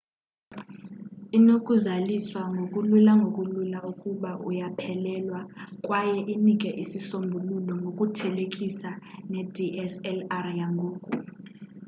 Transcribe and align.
inokuzaliswa 1.37 2.41
ngokulula 2.53 3.11
ngokulula 3.19 3.79
ukuba 3.91 4.31
uyaphelelwa 4.47 5.39
kwaye 5.85 6.19
inike 6.35 6.69
isisombululo 6.83 7.73
ngokuthelekisa 7.81 8.89
nedslr 9.31 10.45
yangoku 10.59 11.11